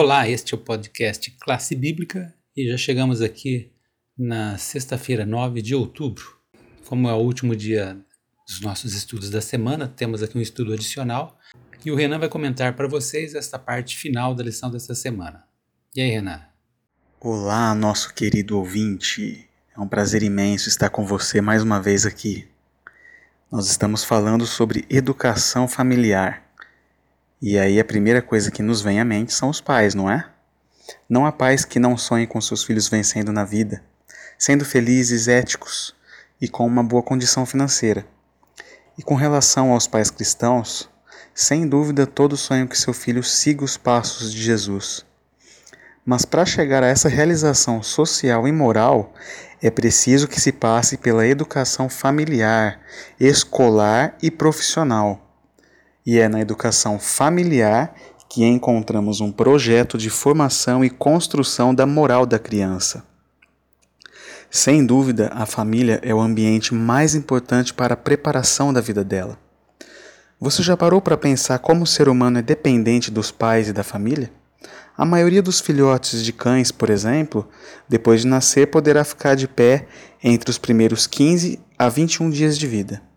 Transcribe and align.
Olá, 0.00 0.28
este 0.28 0.54
é 0.54 0.56
o 0.56 0.60
podcast 0.60 1.28
Classe 1.40 1.74
Bíblica 1.74 2.32
e 2.56 2.70
já 2.70 2.76
chegamos 2.76 3.20
aqui 3.20 3.72
na 4.16 4.56
sexta-feira, 4.56 5.26
9 5.26 5.60
de 5.60 5.74
outubro. 5.74 6.38
Como 6.86 7.08
é 7.08 7.12
o 7.12 7.16
último 7.16 7.56
dia 7.56 7.98
dos 8.46 8.60
nossos 8.60 8.94
estudos 8.94 9.28
da 9.28 9.40
semana, 9.40 9.88
temos 9.88 10.22
aqui 10.22 10.38
um 10.38 10.40
estudo 10.40 10.72
adicional 10.72 11.36
e 11.84 11.90
o 11.90 11.96
Renan 11.96 12.20
vai 12.20 12.28
comentar 12.28 12.76
para 12.76 12.86
vocês 12.86 13.34
esta 13.34 13.58
parte 13.58 13.96
final 13.96 14.36
da 14.36 14.44
lição 14.44 14.70
dessa 14.70 14.94
semana. 14.94 15.42
E 15.96 16.00
aí, 16.00 16.10
Renan? 16.10 16.42
Olá, 17.18 17.74
nosso 17.74 18.14
querido 18.14 18.56
ouvinte. 18.56 19.48
É 19.76 19.80
um 19.80 19.88
prazer 19.88 20.22
imenso 20.22 20.68
estar 20.68 20.90
com 20.90 21.04
você 21.04 21.40
mais 21.40 21.64
uma 21.64 21.82
vez 21.82 22.06
aqui. 22.06 22.46
Nós 23.50 23.68
estamos 23.68 24.04
falando 24.04 24.46
sobre 24.46 24.86
educação 24.88 25.66
familiar. 25.66 26.47
E 27.40 27.56
aí 27.56 27.78
a 27.78 27.84
primeira 27.84 28.20
coisa 28.20 28.50
que 28.50 28.64
nos 28.64 28.82
vem 28.82 28.98
à 28.98 29.04
mente 29.04 29.32
são 29.32 29.48
os 29.48 29.60
pais, 29.60 29.94
não 29.94 30.10
é? 30.10 30.28
Não 31.08 31.24
há 31.24 31.30
pais 31.30 31.64
que 31.64 31.78
não 31.78 31.96
sonhem 31.96 32.26
com 32.26 32.40
seus 32.40 32.64
filhos 32.64 32.88
vencendo 32.88 33.32
na 33.32 33.44
vida, 33.44 33.80
sendo 34.36 34.64
felizes, 34.64 35.28
éticos 35.28 35.94
e 36.40 36.48
com 36.48 36.66
uma 36.66 36.82
boa 36.82 37.00
condição 37.00 37.46
financeira. 37.46 38.04
E 38.98 39.04
com 39.04 39.14
relação 39.14 39.70
aos 39.70 39.86
pais 39.86 40.10
cristãos, 40.10 40.90
sem 41.32 41.68
dúvida 41.68 42.08
todo 42.08 42.36
sonha 42.36 42.66
que 42.66 42.76
seu 42.76 42.92
filho 42.92 43.22
siga 43.22 43.62
os 43.62 43.76
passos 43.76 44.32
de 44.32 44.42
Jesus. 44.42 45.06
Mas 46.04 46.24
para 46.24 46.44
chegar 46.44 46.82
a 46.82 46.88
essa 46.88 47.08
realização 47.08 47.84
social 47.84 48.48
e 48.48 48.52
moral, 48.52 49.14
é 49.62 49.70
preciso 49.70 50.26
que 50.26 50.40
se 50.40 50.50
passe 50.50 50.96
pela 50.96 51.24
educação 51.24 51.88
familiar, 51.88 52.80
escolar 53.20 54.16
e 54.20 54.28
profissional 54.28 55.27
e 56.08 56.18
é 56.18 56.26
na 56.26 56.40
educação 56.40 56.98
familiar 56.98 57.94
que 58.30 58.42
encontramos 58.42 59.20
um 59.20 59.30
projeto 59.30 59.98
de 59.98 60.08
formação 60.08 60.82
e 60.82 60.88
construção 60.88 61.74
da 61.74 61.84
moral 61.84 62.24
da 62.24 62.38
criança. 62.38 63.04
Sem 64.50 64.86
dúvida, 64.86 65.30
a 65.34 65.44
família 65.44 66.00
é 66.02 66.14
o 66.14 66.20
ambiente 66.20 66.72
mais 66.72 67.14
importante 67.14 67.74
para 67.74 67.92
a 67.92 67.96
preparação 67.96 68.72
da 68.72 68.80
vida 68.80 69.04
dela. 69.04 69.38
Você 70.40 70.62
já 70.62 70.78
parou 70.78 71.02
para 71.02 71.14
pensar 71.14 71.58
como 71.58 71.84
o 71.84 71.86
ser 71.86 72.08
humano 72.08 72.38
é 72.38 72.42
dependente 72.42 73.10
dos 73.10 73.30
pais 73.30 73.68
e 73.68 73.72
da 73.74 73.84
família? 73.84 74.32
A 74.96 75.04
maioria 75.04 75.42
dos 75.42 75.60
filhotes 75.60 76.24
de 76.24 76.32
cães, 76.32 76.72
por 76.72 76.88
exemplo, 76.88 77.46
depois 77.86 78.22
de 78.22 78.28
nascer 78.28 78.68
poderá 78.68 79.04
ficar 79.04 79.34
de 79.34 79.46
pé 79.46 79.86
entre 80.24 80.48
os 80.48 80.56
primeiros 80.56 81.06
15 81.06 81.60
a 81.78 81.90
21 81.90 82.30
dias 82.30 82.58
de 82.58 82.66
vida. 82.66 83.07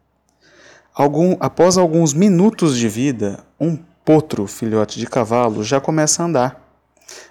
Algum, 1.02 1.36
após 1.40 1.80
alguns 1.80 2.14
minutos 2.14 2.78
de 2.78 2.88
vida, 2.88 3.44
um 3.60 3.76
potro, 4.06 4.46
filhote 4.46 5.00
de 5.00 5.08
cavalo, 5.08 5.64
já 5.64 5.82
começa 5.82 6.22
a 6.22 6.28
andar. 6.28 6.78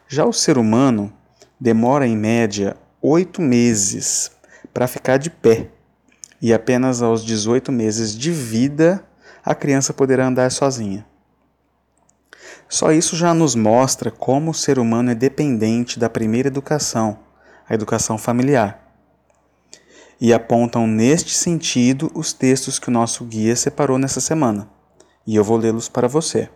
Já 0.08 0.24
o 0.24 0.32
ser 0.32 0.58
humano 0.58 1.12
demora 1.60 2.04
em 2.04 2.16
média 2.16 2.76
oito 3.00 3.40
meses 3.40 4.32
para 4.74 4.88
ficar 4.88 5.18
de 5.18 5.30
pé, 5.30 5.68
e 6.42 6.52
apenas 6.52 7.00
aos 7.00 7.24
18 7.24 7.70
meses 7.70 8.12
de 8.18 8.32
vida 8.32 9.04
a 9.44 9.54
criança 9.54 9.94
poderá 9.94 10.26
andar 10.26 10.50
sozinha. 10.50 11.06
Só 12.68 12.90
isso 12.90 13.14
já 13.14 13.32
nos 13.32 13.54
mostra 13.54 14.10
como 14.10 14.50
o 14.50 14.54
ser 14.54 14.80
humano 14.80 15.12
é 15.12 15.14
dependente 15.14 15.96
da 15.96 16.10
primeira 16.10 16.48
educação, 16.48 17.20
a 17.68 17.72
educação 17.72 18.18
familiar 18.18 18.89
e 20.20 20.32
apontam 20.34 20.86
neste 20.86 21.32
sentido 21.32 22.10
os 22.14 22.32
textos 22.32 22.78
que 22.78 22.88
o 22.88 22.92
nosso 22.92 23.24
guia 23.24 23.56
separou 23.56 23.98
nessa 23.98 24.20
semana, 24.20 24.68
e 25.26 25.34
eu 25.34 25.42
vou 25.42 25.56
lê-los 25.56 25.88
para 25.88 26.06
você. 26.06 26.50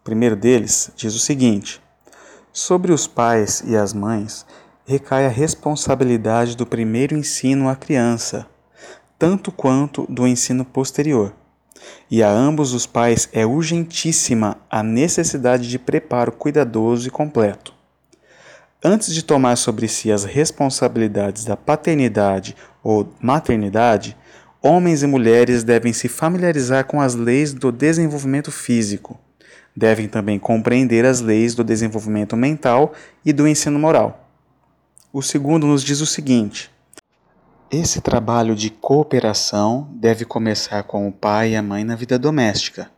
O 0.00 0.02
primeiro 0.02 0.34
deles 0.34 0.90
diz 0.96 1.14
o 1.14 1.18
seguinte: 1.18 1.80
Sobre 2.52 2.92
os 2.92 3.06
pais 3.06 3.62
e 3.66 3.76
as 3.76 3.92
mães 3.92 4.46
recai 4.86 5.26
a 5.26 5.28
responsabilidade 5.28 6.56
do 6.56 6.66
primeiro 6.66 7.14
ensino 7.14 7.68
à 7.68 7.76
criança, 7.76 8.46
tanto 9.18 9.52
quanto 9.52 10.06
do 10.08 10.26
ensino 10.26 10.64
posterior. 10.64 11.34
E 12.10 12.22
a 12.22 12.30
ambos 12.30 12.72
os 12.72 12.86
pais 12.86 13.28
é 13.32 13.44
urgentíssima 13.44 14.56
a 14.70 14.82
necessidade 14.82 15.68
de 15.68 15.78
preparo 15.78 16.32
cuidadoso 16.32 17.06
e 17.06 17.10
completo. 17.10 17.79
Antes 18.82 19.12
de 19.12 19.22
tomar 19.22 19.56
sobre 19.56 19.86
si 19.86 20.10
as 20.10 20.24
responsabilidades 20.24 21.44
da 21.44 21.54
paternidade 21.54 22.56
ou 22.82 23.12
maternidade, 23.20 24.16
homens 24.62 25.02
e 25.02 25.06
mulheres 25.06 25.62
devem 25.62 25.92
se 25.92 26.08
familiarizar 26.08 26.86
com 26.86 26.98
as 26.98 27.14
leis 27.14 27.52
do 27.52 27.70
desenvolvimento 27.70 28.50
físico. 28.50 29.20
Devem 29.76 30.08
também 30.08 30.38
compreender 30.38 31.04
as 31.04 31.20
leis 31.20 31.54
do 31.54 31.62
desenvolvimento 31.62 32.34
mental 32.38 32.94
e 33.22 33.34
do 33.34 33.46
ensino 33.46 33.78
moral. 33.78 34.26
O 35.12 35.20
segundo 35.20 35.66
nos 35.66 35.84
diz 35.84 36.00
o 36.00 36.06
seguinte: 36.06 36.70
esse 37.70 38.00
trabalho 38.00 38.56
de 38.56 38.70
cooperação 38.70 39.90
deve 39.92 40.24
começar 40.24 40.84
com 40.84 41.06
o 41.06 41.12
pai 41.12 41.50
e 41.50 41.56
a 41.56 41.62
mãe 41.62 41.84
na 41.84 41.96
vida 41.96 42.18
doméstica. 42.18 42.90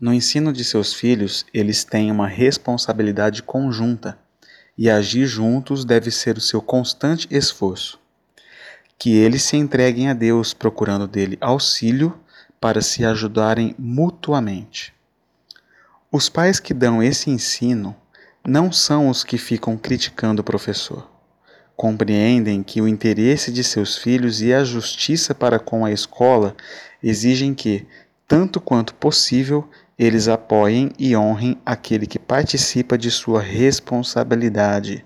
No 0.00 0.14
ensino 0.14 0.50
de 0.50 0.64
seus 0.64 0.94
filhos, 0.94 1.44
eles 1.52 1.84
têm 1.84 2.10
uma 2.10 2.26
responsabilidade 2.26 3.42
conjunta 3.42 4.18
e 4.76 4.90
agir 4.90 5.26
juntos 5.26 5.84
deve 5.84 6.10
ser 6.10 6.36
o 6.36 6.40
seu 6.40 6.60
constante 6.60 7.26
esforço. 7.30 7.98
Que 8.98 9.14
eles 9.14 9.42
se 9.42 9.56
entreguem 9.56 10.08
a 10.08 10.14
Deus, 10.14 10.52
procurando 10.52 11.06
dele 11.06 11.38
auxílio 11.40 12.18
para 12.60 12.80
se 12.82 13.04
ajudarem 13.04 13.74
mutuamente. 13.78 14.94
Os 16.10 16.28
pais 16.28 16.58
que 16.58 16.72
dão 16.72 17.02
esse 17.02 17.30
ensino 17.30 17.94
não 18.46 18.70
são 18.70 19.08
os 19.08 19.24
que 19.24 19.36
ficam 19.36 19.76
criticando 19.76 20.40
o 20.40 20.44
professor. 20.44 21.10
Compreendem 21.76 22.62
que 22.62 22.80
o 22.80 22.88
interesse 22.88 23.52
de 23.52 23.62
seus 23.62 23.98
filhos 23.98 24.40
e 24.40 24.54
a 24.54 24.64
justiça 24.64 25.34
para 25.34 25.58
com 25.58 25.84
a 25.84 25.92
escola 25.92 26.56
exigem 27.02 27.52
que, 27.52 27.86
tanto 28.26 28.60
quanto 28.60 28.94
possível, 28.94 29.68
eles 29.98 30.28
apoiem 30.28 30.90
e 30.98 31.16
honrem 31.16 31.58
aquele 31.64 32.06
que 32.06 32.18
participa 32.18 32.98
de 32.98 33.10
sua 33.10 33.40
responsabilidade. 33.40 35.04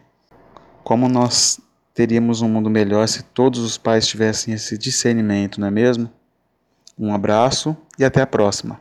Como 0.83 1.09
nós 1.09 1.61
teríamos 1.95 2.43
um 2.43 2.49
mundo 2.49 2.69
melhor 2.69 3.07
se 3.07 3.23
todos 3.23 3.61
os 3.61 3.79
pais 3.79 4.07
tivessem 4.07 4.55
esse 4.55 4.77
discernimento, 4.77 5.61
não 5.61 5.69
é 5.69 5.71
mesmo? 5.71 6.11
Um 6.99 7.15
abraço 7.15 7.77
e 7.99 8.05
até 8.05 8.21
a 8.21 8.27
próxima. 8.27 8.81